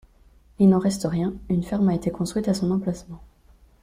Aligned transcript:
Il 0.57 0.67
n'en 0.69 0.79
reste 0.79 1.05
rien, 1.07 1.31
une 1.47 1.61
ferme 1.61 1.89
a 1.89 1.93
été 1.93 2.09
construite 2.09 2.47
à 2.47 2.55
son 2.55 2.71
emplacement. 2.71 3.21